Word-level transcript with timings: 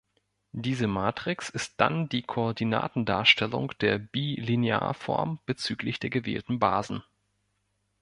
Diese 0.55 0.87
Matrix 0.87 1.49
ist 1.49 1.75
dann 1.79 2.09
die 2.09 2.23
Koordinatendarstellung 2.23 3.73
der 3.81 3.99
Bilinearform 3.99 5.37
bezüglich 5.45 5.99
der 5.99 6.09
gewählten 6.09 6.57
Basen. 6.57 7.03